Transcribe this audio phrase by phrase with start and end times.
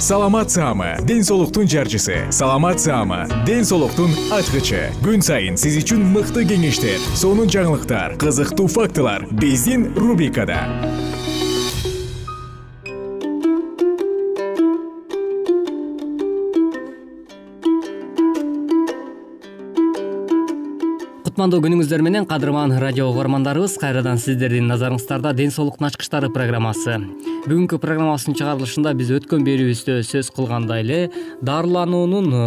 [0.00, 2.30] саламат саама ден соолуктун жарчысы.
[2.30, 4.92] Саламат саама ден соолуктун ачкычы.
[5.02, 10.60] Күн сайын сиз үчүн мыкты кеңештер сонун жаңылыктар кызыктуу фактылар биздин рубрикада.
[21.26, 27.00] Кутмандуу күнүңүздөр менен кадырман радио угармандарыбыз кайрадан сиздердин назарыңыздарда ден соолуктун ачкычтары программасы
[27.48, 30.98] бүгүнкү программабыздын чыгарылышында биз өткөн берүүбүздө сөз кылгандай эле
[31.40, 32.40] дарылануунун э,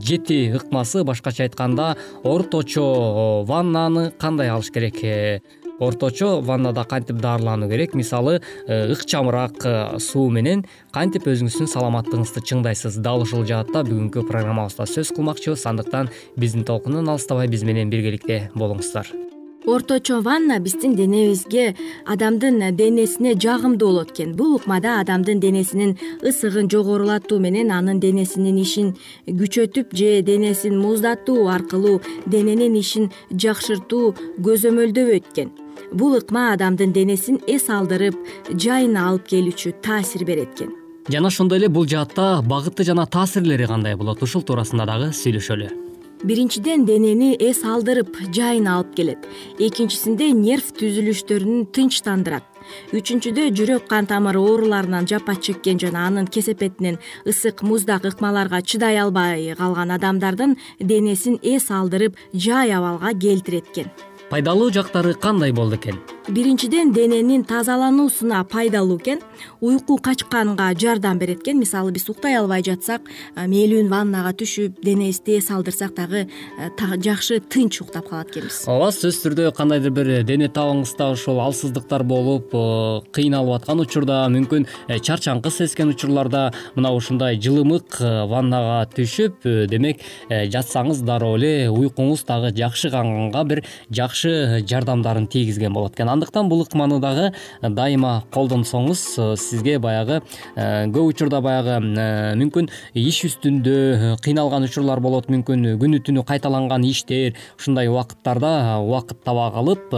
[0.00, 1.90] жети ыкмасы башкача айтканда
[2.24, 5.04] орточо э, ваннаны кандай алыш керек?
[5.04, 5.40] Э,
[5.78, 7.94] орточо ваннада кантип дарылануу керек?
[7.94, 10.64] Мисалы ыкчамыраак суу менен
[10.96, 12.98] кантип өзүңүздүн саламаттыгыңызды чыңдайсыз?
[13.04, 15.68] Дал ушул жаатта бүгүнкү программабызда сөз кылмакчыбыз.
[15.68, 19.27] Андыктан биздин толкундон алыстабай биз менен биргеликте болуңуздар
[19.74, 21.74] орточо ванна биздин денебизге
[22.06, 24.34] адамдын денесине жагымдуу болот экен.
[24.34, 28.96] Бул ыкмада адамдын денесинин ысыгын жогорулатуу менен анын денесинин ишин
[29.26, 35.50] күчөтүп же денесин муздатуу аркылуу дененин ишин жакшыртуу көзөмөлдөнбөйт экен
[35.92, 38.16] бул ыкма адамдын денесин эс алдырып
[38.52, 40.72] жайына алып келүүчү таасир берет экен.
[41.08, 44.22] Жана ошондой эле бул жаатта багыты жана таасирлери кандай болот?
[44.22, 45.87] Ушул туурасында дагы сүйлөшөлү
[46.24, 49.26] биринчиден денени эс алдырып жайына алып келет.
[49.58, 52.44] Экинчисинде нерв түзүлүштөрүн тынчтандырат.
[52.92, 59.54] Үчүнчүдө жүрөк кан тамыры ооруларынан жапа чеккен жана анын кесепетинен ысык муздак ыкмаларга чыдай албай
[59.58, 63.92] калган адамдардын денесин эс алдырып жай абалга келтирет экен
[64.30, 65.98] пайдалуу жактары кандай болду экен?
[66.28, 69.20] Биринчиден дененин тазалануусуна пайдалуу экен.
[69.60, 71.58] Уйку качканга жардам берет экен.
[71.58, 76.26] Мисалы биз уктай албай жатсак мээлүүн ваннага түшүп денебизди эс алдырсак дагы
[76.58, 78.66] э, жакшы тынч уктап калат экенбиз.
[78.68, 84.68] Ооба сөзсүз түрдө кандайдыр бир дене табыңызда ушул алсыздыктар болуп э, кыйналып аткан учурда мүмкүн
[84.88, 92.52] э, чарчаңкы сезген учурларда мына ушундай жылымык ваннага түшүп демек жатсаңыз дароо эле уйкуңуз дагы
[92.52, 96.08] жакшы канганга бир жакшы жардамдарын тийгизген болот экен.
[96.08, 99.02] Андыктан бул ыкманы дагы дайыма колдонсоңуз
[99.38, 100.20] сизге баягы
[100.56, 107.88] көп учурда баягы мүмкүн иш үстүндө кыйналган учурлар болот мүмкүн күнү түнү кайталанган иштер ушундай
[107.92, 109.94] убакыттарда убакыт таба калып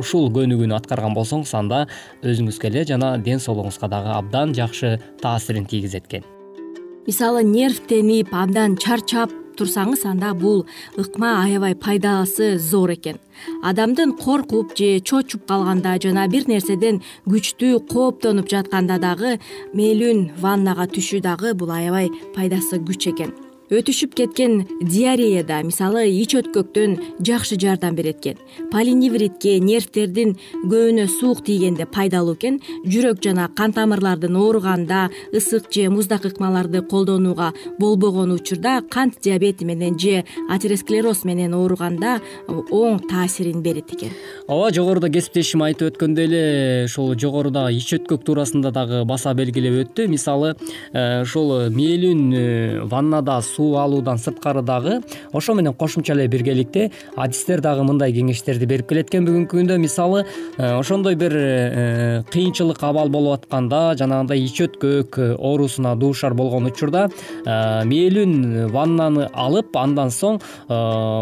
[0.00, 1.86] ушул көнүгүүнү аткарган болсоңуз анда
[2.24, 6.39] өзүңүзгө эле жана ден соолугуңузга дагы абдан жакшы таасирин тийгизет экен
[7.06, 10.64] мисалы нервтенип абдан чарчап турсаңыз анда бул
[11.00, 13.18] ыкма аябай пайдасы зор экен.
[13.62, 19.36] Адамдын коркуп же чочуп калганда жана бир нерседен күчтүү кооптонуп жатканда дагы
[19.74, 26.96] мээлүүн ваннага түшүү дагы бул аябай пайдасы күч экен өтүшүп кеткен диареяда мисалы ич өткөктөн
[27.22, 28.38] жакшы жардам берет экен
[28.72, 30.32] полиневритке нервтердин
[30.64, 37.52] көбүнө суук тийгенде пайдалуу экен жүрөк жана кан тамырлардын ооруганда ысык же муздак ыкмаларды колдонууга
[37.78, 42.18] болбогон учурда кант диабети менен же атеросклероз менен ооруганда
[42.48, 44.10] оң таасирин берет экен.
[44.48, 46.42] Ооба жогоруда кесиптешим айтып өткөндөй эле
[46.88, 50.08] ушул жогоруда ич өткөк туурасында дагы баса белгилеп өттү.
[50.10, 50.56] Мисалы
[51.22, 55.00] ушул мээлүүн ваннада суу алуудан сырткары дагы
[55.32, 59.76] ошо менен кошумча эле биргеликте адистер дагы мындай кеңештерди берип келет экен бүгүнкү күндө.
[59.78, 60.24] Мисалы
[60.56, 61.34] ошондой бир
[62.32, 67.08] кыйынчылык абал болуп атканда жанагындай ич өткөк оорусуна дуушар болгон учурда
[67.44, 70.40] мээлүүн ваннаны алып андан соң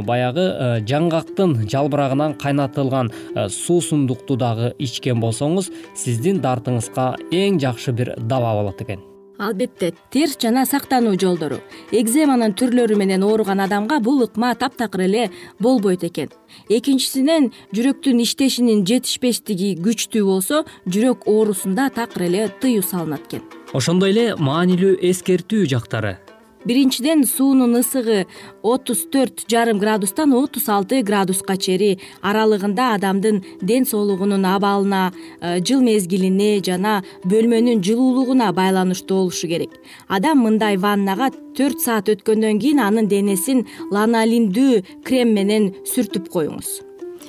[0.06, 0.46] баягы
[0.86, 9.02] жаңгактын жалбырагынан кайнатылган суусундукту дагы ичкен болсоңуз сиздин дартыңызга эң жакшы бир даба болот экен
[9.38, 11.60] албетте терс жана сактануу жолдору
[11.92, 15.24] экземанын түрлөрү менен ооруган адамга бул ыкма таптакыр эле
[15.60, 16.30] болбойт экен.
[16.68, 23.44] Экинчисинен жүрөктүн иштешинин жетишпештиги күчтүү болсо жүрөк оорусунда такыр эле тыюу салынат экен.
[23.72, 26.18] Ошондой эле маанилүү эскертүү жактары
[26.68, 28.26] биринчиден суунун ысыгы
[28.62, 35.80] отуз төрт жарым градустан отуз алты градуска чейин аралыгында адамдын ден соолугунун абалына э, жыл
[35.80, 39.72] мезгилине жана бөлмөнүн жылуулугуна байланыштуу болушу керек.
[40.08, 46.87] Адам мындай ваннага төрт саат өткөндөн кийин анын денесин ланолиндүү крем менен сүртүп коюңуз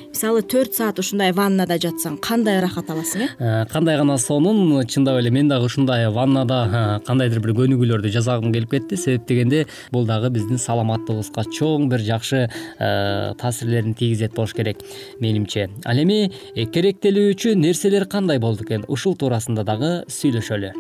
[0.10, 3.28] мисалы төрт саат ушундай ваннада жатсаң кандай ырахат аласың э?
[3.40, 8.54] э кандай гана сонун чындап эле мен дагы ушундай ваннада э, кандайдыр бир көнүгүүлөрдү жасагым
[8.54, 8.98] келип кетти.
[8.98, 14.82] Себеп дегенде бул дагы биздин саламаттыгыбызга чоң бир жакшы э, таасирлерин тийгизет болуш керек
[15.20, 15.70] менимче.
[15.86, 18.86] Ал эми керектелүүчү нерселер кандай болду экен?
[18.88, 20.74] Ушул туурасында дагы сүйлөшөлү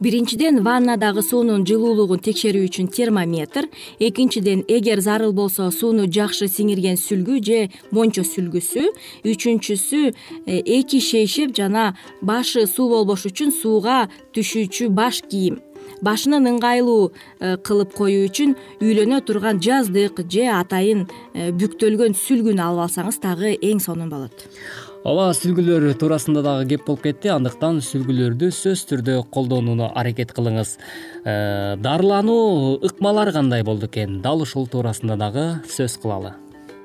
[0.00, 3.68] биринчиден ваннадагы суунун жылуулугун текшерүү үчүн термометр.
[3.98, 7.60] Экинчиден эгер зарыл болсо сууну жакшы сиңирген сүлгү же
[7.90, 8.90] мончо сүлгүсү.
[9.24, 15.62] Үчүнчүсү э, эки шейшеп жана башы суу болбош үчүн сууга түшүүчү баш кийим.
[16.04, 22.84] Башынын ыңгайлуу э, кылып коюу үчүн үйлөнө турган жаздык же атайын э, бүктөлгөн сүлгүнү алып
[22.88, 24.48] алсаңыз дагы эң сонун болот
[25.06, 27.30] ооба сүлгүлөр туурасында дагы кеп болуп кетти.
[27.30, 30.76] Андыктан сүлгүлөрдү сөзсүз түрдө колдонууну аракет кылыңыз.
[31.24, 34.20] Э, дарылануу ыкмалары кандай болду экен?
[34.22, 36.34] Дал ушул туурасында дагы сөз кылалы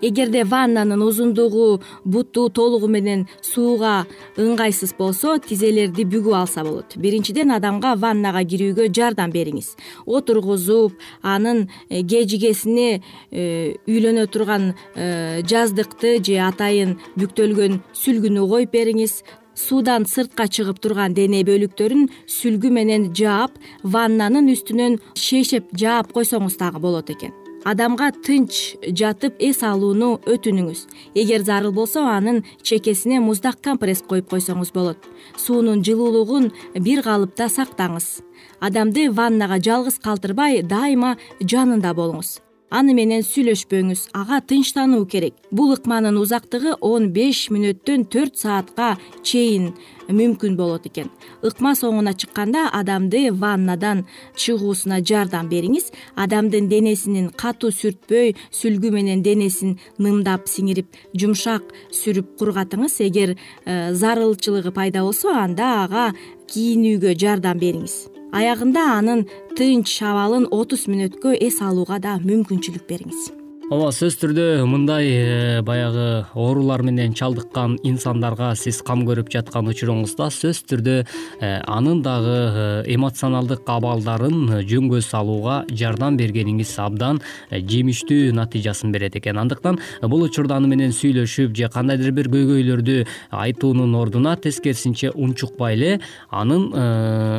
[0.01, 4.05] эгерде ваннанын узундугу буту толугу менен сууга
[4.37, 6.97] ыңгайсыз болсо тизелерди бүгүп алса болот.
[6.97, 9.75] Биринчиден адамга ваннага кирүүгө жардам бериңиз.
[10.05, 13.01] Отургузуп анын э, кежигесине
[13.31, 19.21] э, үйлөнө турган э, жаздыкты же атайын бүктөлгөн сүлгүнү коюп бериңиз.
[19.61, 22.07] Суудан сыртка чыгып турган дене бөлүктөрүн
[22.37, 29.61] сүлгү менен жаап ваннанын үстүнөн шейшеп жаап койсоңуз дагы болот экен адамга тынч жатып эс
[29.63, 30.85] алууну өтүнүңүз.
[31.15, 34.97] Эгер зарыл болсо анын чекесине муздак компресс коюп койсоңуз болот.
[35.37, 38.21] Суунун жылуулугун бир калыпта сактаңыз.
[38.59, 42.39] Адамды ваннага жалгыз калтырбай дайыма жанында болуңуз
[42.71, 44.07] аны менен сүйлөшпөңүз.
[44.17, 45.35] Ага тынчтануу керек.
[45.51, 49.73] Бул ыкманын узактыгы он беш мүнөттөн төрт саатка чейин
[50.11, 51.11] мүмкүн болот экен.
[51.43, 55.91] Ыкма соңуна чыкканда адамды ваннадан чыгуусуна жардам бериңиз.
[56.15, 62.99] Адамдын денесинин катуу сүртпөй сүлгү менен денесин нымдап сиңирип жумшак сүрүп кургатыңыз.
[63.07, 66.11] Эгер э, зарылчылыгы пайда болсо анда ага
[66.51, 73.40] кийинүүгө жардам бериңиз аягында анын тынч абалын отуз мүнөткө эс алууга да мүмкүнчүлүк бериңиз
[73.71, 80.25] ооба сөзсүз түрдө мындай э, баягы оорулар менен чалдыккан инсандарга сиз кам көрүп жаткан учуруңузда
[80.27, 88.91] сөзсүз түрдө э, анын дагы э, эмоционалдык абалдарын жөнгө салууга жардам бергениңиз абдан жемиштүү натыйжасын
[88.91, 89.39] берет экен.
[89.39, 92.97] Андыктан бул учурда аны менен сүйлөшүп же кандайдыр бир көйгөйлөрдү
[93.31, 95.93] айтуунун ордуна тескерисинче унчукпай эле
[96.27, 96.67] анын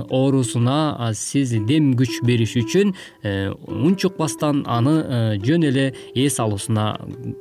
[0.09, 2.97] оорусуна сиз дем күч бериш үчүн
[3.69, 4.97] унчукпастан аны
[5.45, 5.87] жөн эле
[6.27, 6.99] эс алуусуна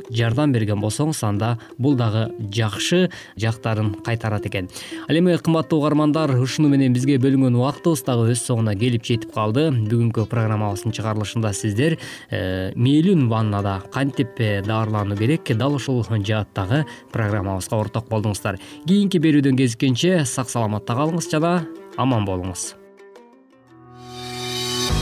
[0.10, 3.10] жардам берген болсоңуз анда бул дагы жакшы
[3.40, 4.70] жактарын кайтарат экен.
[5.08, 9.70] Ал эми кымбаттуу угармандар ушуну менен бизге бөлүнгөн убактыбыз дагы өз соңуна келип жетип калды.
[9.72, 11.98] Бүгүнкү программабыздын чыгарылышында сиздер
[12.30, 18.60] э, мээлүүн ваннада кантип даарылануу керек дал ушул жааттагы программабызга орток болдуңуздар.
[18.88, 21.60] Кийинки берүүдөн кезиккенче сак саламатта калыңыз жана
[21.98, 22.81] аман болуңуз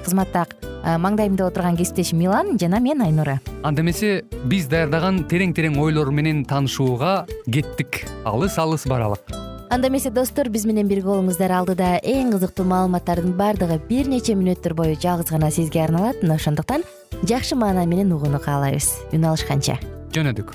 [0.00, 0.46] кызматта
[0.84, 3.40] маңдайымда отурган кесиптешим милан жана мен айнура.
[3.62, 8.04] Анда эмесе биз даярдаган терең терең ойлор менен таанышууга кеттик.
[8.24, 9.32] Алыс алыс баралык.
[9.70, 11.50] Анда эмесе достор биз менен бирге болуңуздар.
[11.58, 16.22] Алдыда эң кызыктуу маалыматтардын баардыгы бир нече мүнөттөр бою жалгыз гана сизге арналат.
[16.22, 16.86] Мына ошондуктан
[17.22, 19.80] жакшы маанай менен угууну каалайбыз үн алышканча.
[20.14, 20.54] Жөнөдүк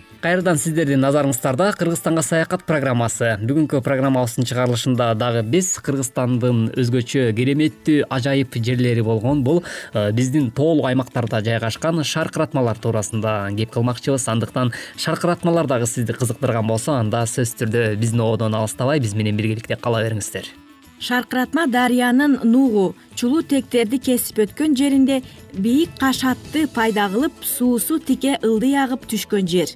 [0.21, 3.33] кайрадан сиздердин назарыңыздарда кыргызстанга саякат программасы.
[3.41, 10.85] Бүгүнкү программабыздын чыгарылышында дагы биз кыргызстандын өзгөчө кереметтүү ажайып жерлери болгон бул э, биздин тоолуу
[10.91, 14.27] аймактарда жайгашкан шаркыратмалар туурасында кеп кылмакчыбыз.
[14.29, 19.75] Андыктан шаркыратмалар дагы сизди кызыктырган болсо анда сөзсүз түрдө биздин ободон алыстабай биз менен биргеликте
[19.75, 20.45] кала бериңиздер.
[21.01, 25.23] Шаркыратма дарыянын нугу чулуу тектерди кесип өткөн жеринде
[25.53, 29.73] бийик кашатты пайда кылып суусу тике ылдый агып түшкөн жер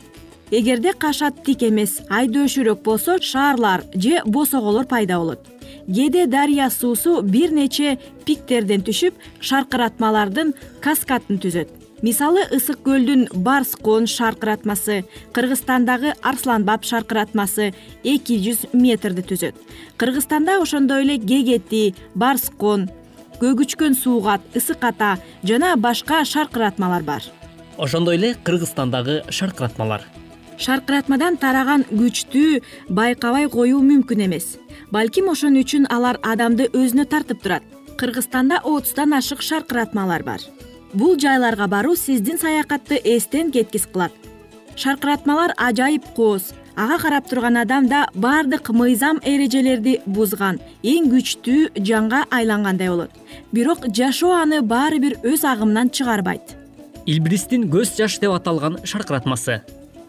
[0.58, 5.42] эгерде кашат тик эмес айдөөшүрөөк болсо шаарлар же босоголор пайда болот.
[5.88, 11.70] Кээде дарыя суусу бир нече пиктерден түшүп шаркыратмалардын каскатын түзөт.
[12.02, 19.56] Мисалы ысык көлдүн барс кон шаркыратмасы кыргызстандагы арсланбап шаркыратмасы эки жүз метрди түзөт.
[19.98, 22.90] Кыргызстанда ошондой эле кегети барс кон
[23.42, 27.24] көгүчкөн суугат ысык ата жана башка шаркыратмалар бар.
[27.78, 30.04] Ошондой эле кыргызстандагы шаркыратмалар
[30.58, 34.58] шаркыратмадан тараган күчтү байкабай коюу мүмкүн эмес.
[34.92, 37.64] Балким ошон үчүн алар адамды өзүнө тартып турат.
[37.98, 40.42] Кыргызстанда отуздан ашык шаркыратмалар бар.
[40.94, 44.14] Бул жайларга баруу сиздин саякатты эстен кеткис кылат.
[44.76, 52.26] Шаркыратмалар ажайып кооз ага карап турган адам да баардык мыйзам эрежелерди бузган эң күчтүү жанга
[52.32, 53.12] айлангандай болот.
[53.52, 56.56] Бирок жашоо аны баары бир өз агымынан чыгарбайт.
[57.06, 59.62] Илбристин көз жаш деп аталган шаркыратмасы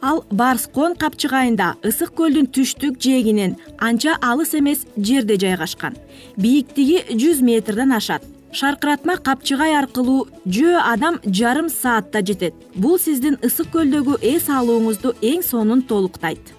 [0.03, 5.97] ал барс кон капчыгайында ысык көлдүн түштүк жээгинен анча алыс эмес жерде жайгашкан.
[6.37, 8.23] Бийиктиги жүз метрден ашат.
[8.53, 12.55] Шаркыратма капчыгай аркылуу жөө адам жарым саатта жетет.
[12.75, 16.55] Бул сиздин ысык көлдөгү эс алууңузду эң сонун толуктайт.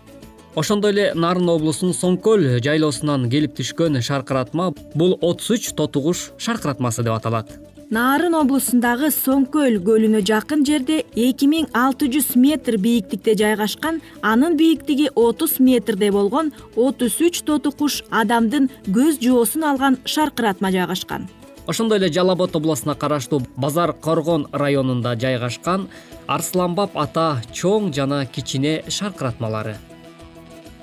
[0.56, 6.32] Ошондой эле нарын облусунун соң көл жайлоосунан келип түшкөн шаркыратма бул отуз үч тоту куш
[6.42, 7.54] шаркыратмасы деп аталат
[7.94, 14.58] нарын облусундагы соң көл көлүнө жакын жерде эки миң алты жүз метр бийиктикте жайгашкан анын
[14.60, 21.30] бийиктиги отуз метрдей болгон отуз үч тоту куш адамдын көз жоосун алган шаркыратма жайгашкан.
[21.68, 25.88] Ошондой эле жалал абад областуна караштуу базар коргон районунда жайгашкан
[26.28, 29.78] арслан баб ата чоң жана кичине шаркыратмалары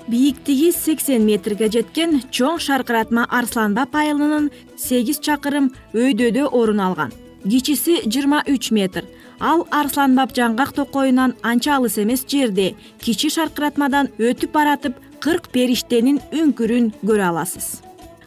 [0.07, 7.13] бийиктиги сексен метрге жеткен чоң шаркыратма арсланбап айылынын сегиз чакырым өйдөдө орун алган.
[7.43, 9.05] Кичиси жыйырма үч метр.
[9.39, 16.91] Ал арсланбап жаңгак токоюнан анча алыс эмес жерде кичи шаркыратмадан өтүп баратып кырк периштенин үңкүрүн
[17.03, 17.81] көрө аласыз.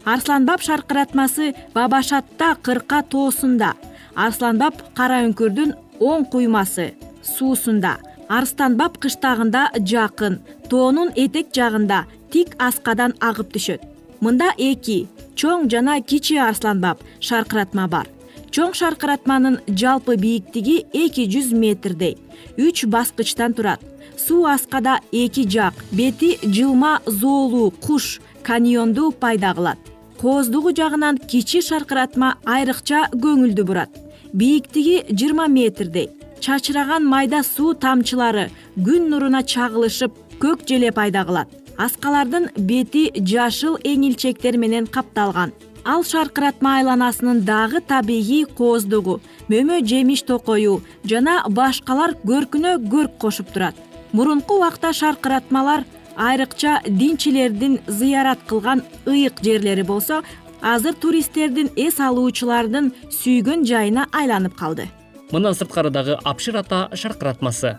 [0.05, 3.75] Арсланбап шаркыратмасы бабашатта кырка тоосунда.
[4.15, 6.93] Арсланбап кара үңкүрдүн оң куймасы
[7.23, 10.39] суусунда арстанбап кыштагында жакын
[10.71, 13.81] тоонун этек жагында тик аскадан агып түшөт.
[14.21, 15.07] Мында эки
[15.39, 18.09] чоң жана кичи арсланбап шаркыратма бар.
[18.51, 22.17] Чоң шаркыратманын жалпы бийиктиги эки жүз метрдей
[22.57, 23.81] үч баскычтан турат.
[24.17, 29.79] Суу аскада эки жак бети жылма зоолуу куш каньонду пайда кылат.
[30.21, 33.91] Кооздугу жагынан кичи шаркыратма айрыкча көңүлдү бурат.
[34.33, 41.49] Бийиктиги жыйырма метрдей чачыраган майда суу тамчылары күн нуруна чагылышып көк желе пайда кылат.
[41.77, 45.53] Аскалардын бети жашыл эңилчектер менен капталган.
[45.85, 53.77] Ал шаркыратма айланасынын дагы табигый кооздугу мөмө жемиш токою жана башкалар көркүнө көрк кошуп турат.
[54.13, 55.85] Мурунку убакта шаркыратмалар
[56.17, 60.23] айрыкча динчилердин зыярат кылган ыйык жерлери болсо
[60.61, 64.89] азыр туристтердин эс алуучулардын сүйгөн жайына айланып калды
[65.33, 67.79] мындан сырткары дагы апшыр ата шаркыратмасы.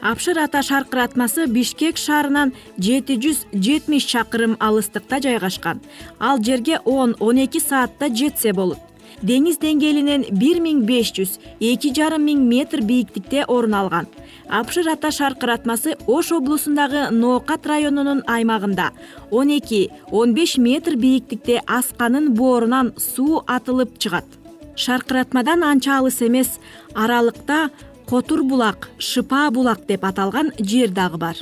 [0.00, 5.80] Апшыр ата шаркыратмасы бишкек шаарынан жети жүз жетимиш чакырым алыстыкта жайгашкан.
[6.18, 8.78] Ал жерге он он эки саатта жетсе болот.
[9.20, 14.08] Деңиз деңгээлинен бир миң беш жүз эки жарым миң метр бийиктикте орун алган.
[14.48, 18.92] Апшыр ата шаркыратмасы ош облусундагы ноокат районунун аймагында.
[19.30, 24.39] он эки он беш метр бийиктикте асканын боорунан суу атылып чыгат
[24.84, 26.58] шаркыратмадан анча алыс эмес.
[26.94, 27.70] Аралыкта
[28.06, 31.36] котур булак шыпаа булак деп аталган жер дагы бар.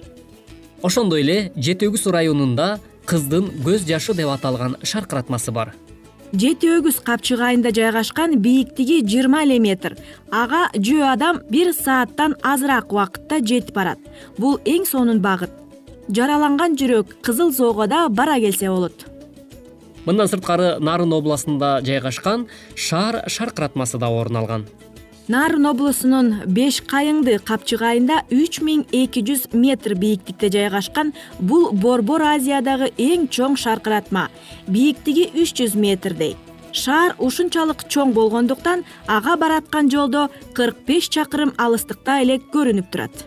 [0.83, 5.75] Ошондой эле жети өгүз районунда кыздын көз жашы деп аталган шаркыратмасы бар.
[6.33, 9.97] Жети өгүз капчыгайында жайгашкан бийиктиги жыйырма эле метр.
[10.30, 13.99] Ага жөө адам бир сааттан азыраак убакытта жетип барат.
[14.36, 15.54] Бул эң сонун багыт.
[16.08, 19.08] Жараланган жүрөк кызыл зоого да бара келсе болот
[20.08, 24.66] мындан сырткары нарын областунда жайгашкан шаар шаркыратмасы да орун алган.
[25.28, 32.88] Нарын облусунун беш кайыңды капчыгайында үч миң эки жүз метр бийиктикте жайгашкан бул борбор азиядагы
[32.97, 34.30] эң чоң шаркыратма.
[34.66, 36.36] Бийиктиги үч жүз метрдей.
[36.73, 43.26] Шаар ушунчалык чоң болгондуктан ага бараткан жолдо кырк беш чакырым алыстыкта эле көрүнүп турат.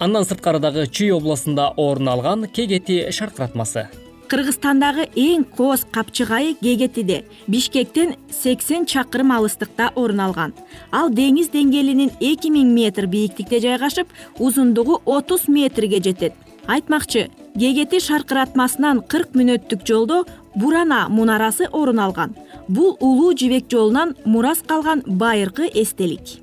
[0.00, 3.90] Андан сырткары дагы чүй областунда орун алган кегети шаркыратмасы
[4.32, 7.18] кыргызстандагы эң кооз капчыгайы кегетиде
[7.52, 10.54] бишкектен сексен чакырым алыстыкта орун алган.
[10.90, 16.32] Ал деңиз деңгээлинин эки миң метр бийиктикте жайгашып узундугу отуз метрге жетет.
[16.66, 22.32] Айтмакчы кегети шаркыратмасынан кырк мүнөттүк жолдо бурана мунарасы орун алган.
[22.68, 26.38] Бул улуу жибек жолунан мурас калган байыркы эстелик.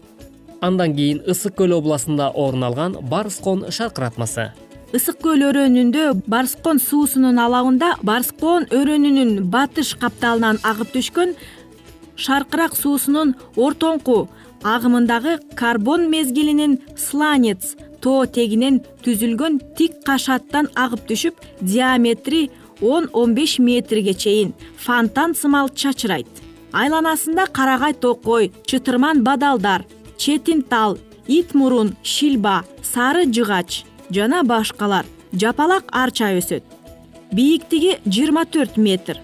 [0.61, 4.51] Андан кийин ысык көл областунда орун алган барскон шаркыратмасы
[4.97, 11.35] ысык көл өрөөнүндө барскон суусунун алабында барскон өрөөнүнүн батыш капталынан агып түшкөн
[12.17, 14.17] шаркырак суусунун ортоңку
[14.63, 22.49] агымындагы карбон мезгилинин сланец тоо тегинен түзүлгөн тик кашаттан агып түшүп диаметри
[22.81, 26.27] он он беш метрге чейин фонтан сымал чачырайт.
[26.71, 29.85] Айланасында карагай токой чытырман бадалдар
[30.17, 30.97] четин тал
[31.27, 35.05] ит мурун шилба сары жыгач жана башкалар.
[35.31, 36.63] Жапалак арча өсөт.
[37.31, 39.19] Бийиктиги жыйырма төрт метр.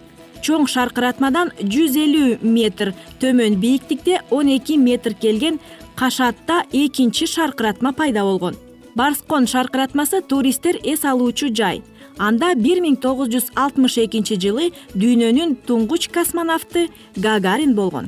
[0.45, 2.93] Чоң шаркыратмадан жүз элүү метр.
[3.19, 5.59] Төмөн бийиктикте он эки метр келген
[5.95, 8.55] кашатта экинчи шаркыратма пайда болгон.
[8.95, 11.81] Барскон шаркыратмасы туристтер эс алуучу жай.
[12.17, 16.85] Анда бир миң тогуз жүз алтымыш экинчи жылы дүйнөнүн туңгуч космонавту
[17.17, 18.07] гагарин болгон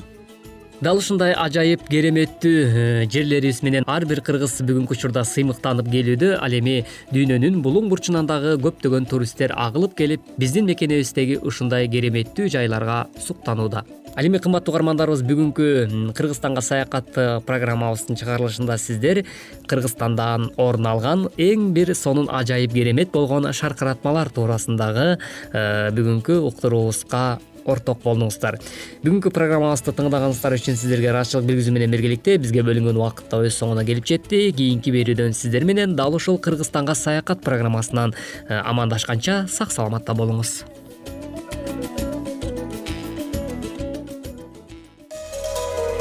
[0.82, 6.54] дал ушундай ажайып кереметтүү э, жерлерибиз менен ар бир кыргыз бүгүнкү учурда сыймыктанып келүүдө ал
[6.54, 13.86] эми дүйнөнүн булуң бурчунан дагы көптөгөн туристтер агылып келип биздин мекенибиздеги ушундай кереметтүү жайларга суктанууда.
[14.18, 19.24] Ал эми кымбаттуу угармандарыбыз бүгүнкү кыргызстанга саякат э, программабыздын чыгарылышында сиздер
[19.66, 28.02] кыргызстандан орун алган эң бир сонун ажайып керемет болгон шаркыратмалар туурасындагы э, бүгүнкү уктуруубузга орток
[28.06, 28.60] болдуңуздар
[29.04, 33.86] бүгүнкү программабызды тыңдаганыңыздар үчүн сиздерге ыраазычылык билгизүү менен биргеликте бизге бөлүнгөн убакыт да өз соңуна
[33.88, 34.48] келип жетти.
[34.56, 38.16] Кийинки берүүдөн сиздер менен дал ушул кыргызстанга саякат программасынан
[38.48, 40.64] э, амандашканча сак саламатта болуңуз.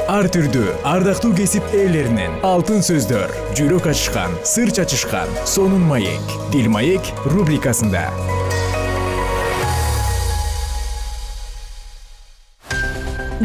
[0.07, 7.11] Ар түрдүү ардактуу кесип ээлеринен алтын сөздөр жүрөк ачышкан сыр чачышкан сонун маек дил маек
[7.27, 8.07] рубрикасында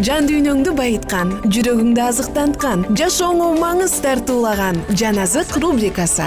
[0.01, 6.25] жан дүйнөңдү байыткан жүрөгүңдү азыктанткан жашооңо маңыз тартуулаган жан азык рубрикасы.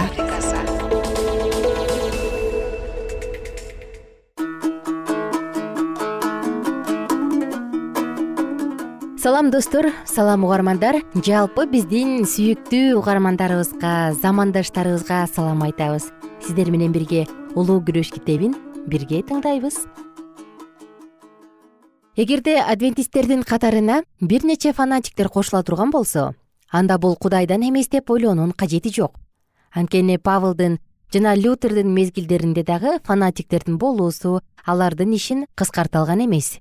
[9.18, 11.02] Салам достор салам угармандар.
[11.26, 16.12] Жалпы биздин сүйүктүү угармандарыбызга замандаштарыбызга салам айтабыз.
[16.46, 17.26] Сиздер менен бирге
[17.56, 18.54] улуу күрөш китебин
[18.86, 19.88] бирге тыңдайбыз
[22.16, 26.34] эгерде адвентисттердин катарына бир нече фанатиктер кошула турган болсо
[26.72, 29.20] анда бул кудайдан эмес деп ойлоонун кажети жок.
[29.72, 30.80] Анткени павлдын
[31.14, 36.60] жана лютердин мезгилдеринде дагы фанатиктердин болуусу алардын ишин кыскарта алган эмес.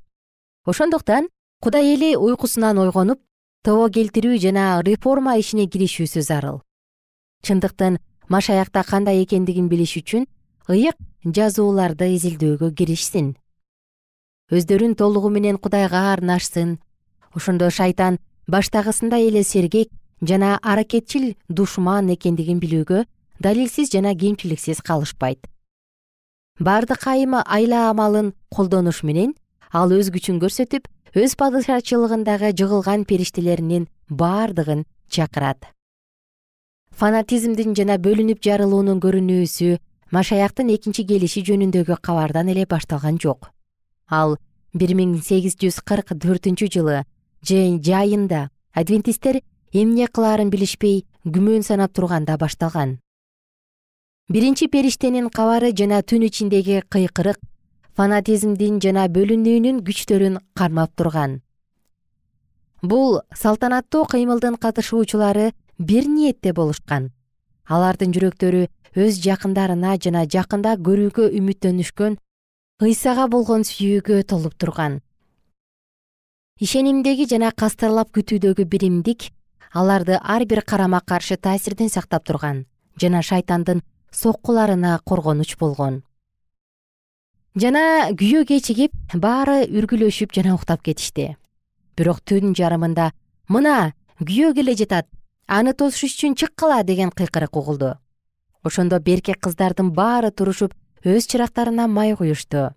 [0.66, 1.28] Ошондуктан
[1.60, 3.20] кудай эли уйкусунан ойгонуп
[3.62, 6.62] тобо келтирүү жана реформа ишине киришүүсү зарыл.
[7.42, 10.26] Чындыктын машаякта кандай экендигин билиш үчүн
[10.68, 13.36] ыйык жазууларды изилдөөгө киришсин
[14.52, 16.78] өздөрүн толугу менен кудайга арнашсын.
[17.34, 19.88] Ошондо шайтан баштагысындай эле сергек
[20.20, 23.04] жана аракетчил душман экендигин билүүгө
[23.40, 25.48] далилсиз жана кемчиликсиз калышпайт.
[26.60, 29.34] Бардык айым айла амалын колдонуш менен
[29.72, 35.72] ал өз күчүн көрсөтүп өз падышачылыгындагы жыгылган периштелеринин бардыгын чакырат.
[36.92, 39.78] Фанатизмдин жана бөлүнүп жарылуунун көрүнүүсү
[40.14, 43.53] машаяктын экинчи келиши жөнүндөгү кабардан эле башталган жок
[44.08, 44.36] ал
[44.72, 47.04] бир миң сегиз жүз кырк төртүнчү жылы
[47.44, 49.40] жайында адвентисттер
[49.72, 52.98] эмне кылаарын билишпей күмөн санап турганда башталган.
[54.28, 57.40] Биринчи периштенин кабары жана түн ичиндеги кыйкырык
[57.96, 61.42] фанатизмдин жана бөлүнүүнүн күчтөрүн кармап турган.
[62.82, 67.12] Бул салтанаттуу кыймылдын катышуучулары бир ниетте болушкан.
[67.68, 72.18] Алардын жүрөктөрү өз жакындарына жана жакында көрүүгө үмүттөнүшкөн
[72.82, 74.98] ыйсага болгон сүйүүгө толуп турган.
[76.58, 79.30] Ишенимдеги жана кастарлап күтүүдөгү биримдик
[79.70, 82.66] аларды ар бир карама каршы таасирден сактап турган
[82.98, 86.02] жана шайтандын соккуларына коргонуч болгон.
[87.54, 91.36] Жана күйөө кечигип баары үргүлөшүп жана уктап кетишти.
[91.94, 93.12] Бирок түн жарымында
[93.46, 95.06] мына күйөө келе жатат
[95.46, 97.98] аны тосуш үчүн чыккыла деген кыйкырык угулду.
[98.64, 100.74] Ошондо берке кыздардын баары турушуп
[101.04, 102.72] өз чырактарына май куюшту.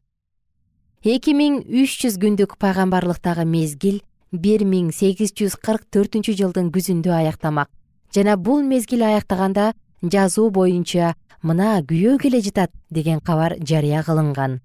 [1.04, 7.14] эки миң үч жүз күндүк пайгамбарлыктагы мезгил бир миң сегиз жүз кырк төртүнчү жылдын күзүндө
[7.16, 7.70] аяктамак.
[8.14, 14.60] Жана бул мезгил аяктаганда жазуу боюнча мына күйөө келе жатат деген кабар жарыя кылынган.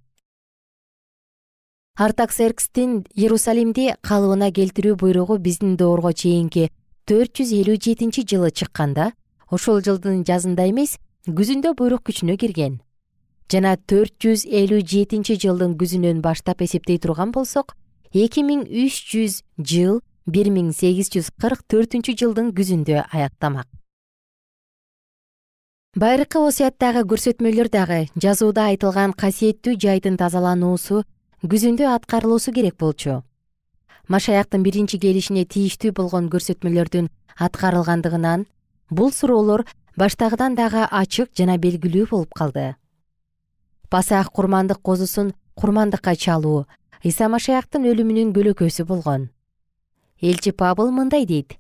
[1.94, 6.70] Артаксеркстин иерусалимди калыбына келтирүү буйругу биздин доорго чейинки
[7.06, 9.12] төрт жүз элүү жетинчи жылы чыкканда
[9.50, 10.98] ошол жылдын жазында эмес
[11.28, 12.80] күзүндө буйрук күчүнө кирген
[13.50, 17.74] жана төрт жүз элүү жетинчи жылдын күзүнөн баштап эсептей турган болсок
[18.12, 23.66] эки миң үч жүз жыл бир миң сегиз жүз кырк төртүнчү жылдын күзүндө аяктамак.
[25.92, 31.02] Байыркы осуяттагы көрсөтмөлөр дагы жазууда айтылган касиеттүү жайдын тазалануусу
[31.44, 33.20] күзүндө аткарылуусу керек болчу.
[34.08, 38.46] Машаяктын биринчи келишине тийиштүү болгон көрсөтмөлөрдүн аткарылгандыгынан
[38.90, 42.72] бул суроолор баштагыдан дагы ачык жана белгилүү болуп калды
[43.92, 46.66] пасах курмандык козусун курмандыкка чалуу
[47.04, 49.28] ыйса машаяктын өлүмүнүн көлөкөсү болгон.
[50.22, 51.58] Элчи пабыл мындай дейт.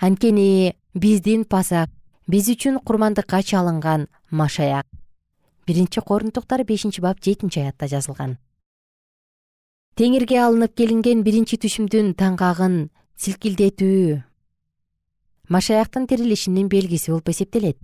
[0.00, 1.90] Анткени биздин пасак
[2.26, 4.86] биз үчүн курмандыкка чалынган машаяк
[5.66, 8.38] биринчи корунтуктар бешинчи бап жетинчи аятта жазылган.
[9.94, 12.88] Теңирге алынып келинген биринчи түшүмдүн таңгагын
[13.20, 14.22] силкилдетүү
[15.50, 17.78] машаяктын тирилишинин белгиси болуп эсептелет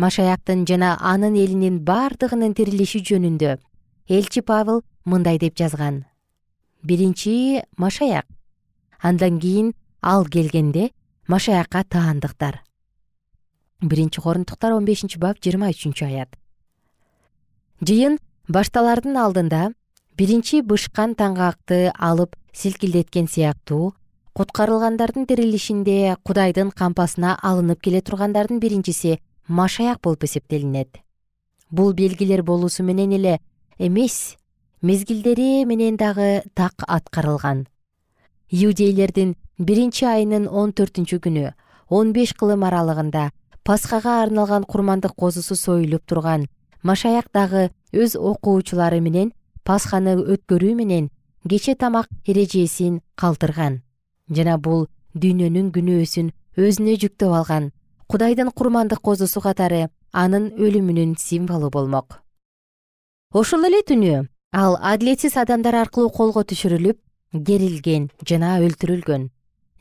[0.00, 3.58] машаяктын жана анын элинин бардыгынын тирилиши жөнүндө
[4.08, 6.04] элчи павыл мындай деп жазган.
[6.82, 8.26] Биринчи машаяк.
[9.02, 10.90] Андан кийин ал келгенде
[11.28, 12.62] машаякка таандыктар.
[13.80, 16.36] Биринчи корунтуктар он бешинчи бап жыйырма үчүнчү аят.
[17.84, 19.72] Жыйын башталардын алдында
[20.16, 23.94] биринчи бышкан таңгакты алып силкилдеткен сыяктуу
[24.34, 29.18] куткарылгандардын тирилишинде кудайдын кампасына алынып келе тургандардын биринчиси
[29.50, 31.00] машаяк болуп эсептелинет.
[31.70, 33.40] Бул белгилер болуусу менен эле
[33.78, 34.36] эмес
[34.80, 37.66] мезгилдери менен дагы так аткарылган.
[38.50, 41.52] Иудейлердин биринчи айынын он төртүнчү күнү
[41.88, 43.30] он беш кылым аралыгында
[43.64, 46.46] пасхага арналган курмандык козусу союлуп турган
[46.82, 49.32] машаяк дагы өз окуучулары менен
[49.64, 51.10] пасханы өткөрүү менен
[51.48, 53.82] кече тамак эрежесин калтырган.
[54.30, 57.72] Жана бул дүйнөнүн күнөөсүн өзүнө жүктөп алган
[58.10, 62.22] кудайдын курмандык козусу катары анын өлүмүнүн символу болмок.
[63.32, 66.98] Ошол эле түнү ал адилетсиз адамдар аркылуу колго түшүрүлүп
[67.46, 69.28] керилген жана өлтүрүлгөн.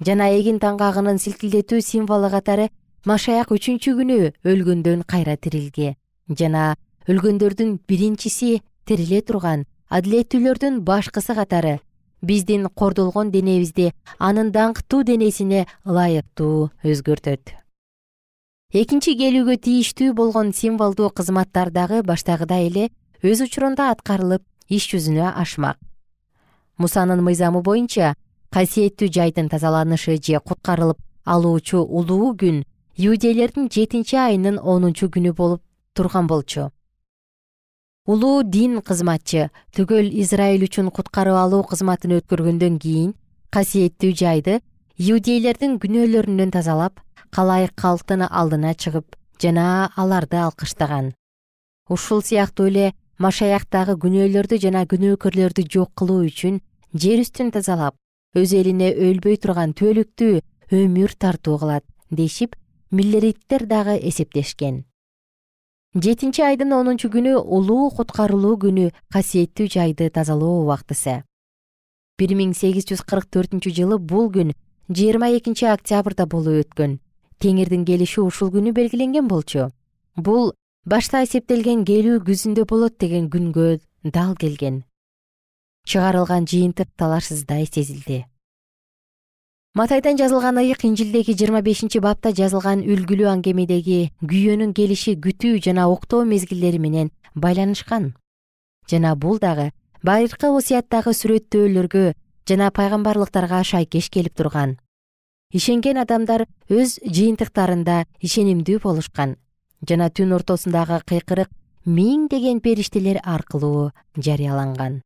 [0.05, 2.69] Жана эгин таңгагынын силкилдетүү символу катары
[3.05, 4.19] машаяк үчүнчү күнү
[4.51, 5.95] өлгөндөн кайра тирилге
[6.39, 6.75] жана
[7.09, 11.79] өлгөндөрдүн биринчиси тириле турган адилеттүүлөрдүн башкысы катары
[12.21, 17.55] биздин кордолгон денебизди анын даңктуу денесине ылайыктуу өзгөртөт
[18.69, 22.83] экинчи келүүгө тийиштүү болгон символдуу кызматтар дагы баштагыдай эле
[23.25, 25.79] өз учурунда аткарылып иш жүзүнө ашмак.
[26.77, 28.13] Мусанын мыйзамы боюнча
[28.53, 32.61] касиеттүү жайдын тазаланышы же куткарылып алуучу улуу күн
[32.95, 35.63] иудейлердин жетинчи айынын онунчу күнү болуп
[35.95, 36.69] турган болчу.
[38.05, 43.15] Улуу дин кызматчы түгөл израиль үчүн куткарып алуу кызматын өткөргөндөн кийин
[43.49, 44.61] касиеттүү жайды
[44.99, 47.01] иудейлердин күнөөлөрүнөн тазалап
[47.35, 51.13] калайык калктын алдына чыгып жана аларды алкыштаган.
[51.89, 56.59] Ушул сыяктуу эле машаяк дагы күнөөлөрдү жана күнөөкөрлөрдү жок кылуу үчүн
[56.93, 57.95] жер үстүн тазалап
[58.37, 60.41] өз элине өлбөй турган түбөлүктүү
[60.79, 62.55] өмүр тартуу кылат дешип
[62.91, 64.85] миллериттер дагы эсептешкен.
[65.95, 71.23] Жетинчи айдын онунчу күнү улуу куткарылуу күнү касиеттүү жайды тазалоо убактысы.
[72.17, 74.53] Бир миң сегиз жүз кырк төртүнчү жылы бул күн
[74.93, 76.99] жыйырма экинчи октябрда болуп өткөн
[77.43, 79.69] теңирдин келиши ушул күнү белгиленген болчу.
[80.15, 80.51] Бул
[80.85, 84.83] башта эсептелген келүү күзүндө болот деген күнгө дал келген.
[85.87, 88.25] Чыгарылган жыйынтык талашсыздай сезилди.
[89.75, 96.25] Матайдан жазылган ыйык инжилдеги жыйырма бешинчи бапта жазылган үлгүлүү аңгемедеги күйөөнүн келиши күтүү жана уктоо
[96.25, 98.13] мезгилдери менен байланышкан.
[98.89, 99.69] Жана бул дагы
[100.03, 102.05] байыркы осуяттагы сүрөттөөлөргө
[102.49, 104.77] жана пайгамбарлыктарга шайкеш келип турган
[105.49, 109.35] ишенген адамдар өз жыйынтыктарында ишенимдүү болушкан.
[109.81, 111.49] Жана түн ортосундагы кыйкырык
[111.89, 115.01] миңдеген периштелер аркылуу жарыяланган.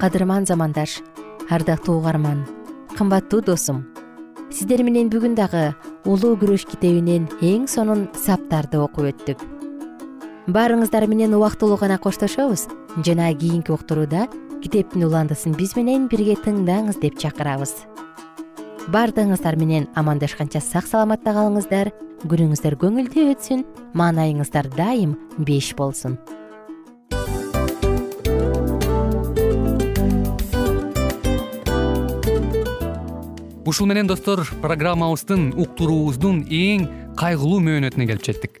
[0.00, 1.02] Кадырман замандаш
[1.50, 2.46] ардактуу угарман
[2.96, 3.82] кымбаттуу досум
[4.50, 9.44] сиздер менен бүгүн дагы улуу күрөш китебинен эң сонун саптарды окуп өттүк.
[10.48, 12.64] Баарыңыздар менен убактылуу гана коштошобуз
[13.04, 14.28] жана кийинки уктурууда
[14.64, 17.74] китептин уландысын биз менен бирге тыңдаңыз деп чакырабыз.
[18.94, 21.90] Баардыгыңыздар менен амандашканча сак саламатта калыңыздар
[22.24, 23.64] күнүңүздөр көңүлдүү өтсүн
[24.00, 26.16] маанайыңыздар дайым беш болсун.
[33.68, 36.88] Ушул менен достор программабыздын уктуруубуздун эң
[37.20, 38.60] кайгылуу мөөнөтүнө келип жеттик